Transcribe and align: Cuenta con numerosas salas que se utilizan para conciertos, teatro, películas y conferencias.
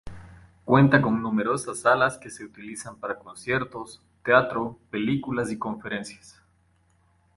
Cuenta 0.65 0.99
con 0.99 1.21
numerosas 1.21 1.81
salas 1.81 2.17
que 2.17 2.31
se 2.31 2.43
utilizan 2.43 2.95
para 2.95 3.19
conciertos, 3.19 4.01
teatro, 4.25 4.79
películas 4.89 5.51
y 5.51 5.59
conferencias. 5.59 6.41